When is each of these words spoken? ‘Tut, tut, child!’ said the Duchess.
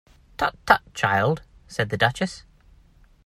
‘Tut, 0.35 0.55
tut, 0.65 0.81
child!’ 0.95 1.43
said 1.67 1.89
the 1.91 1.95
Duchess. 1.97 2.43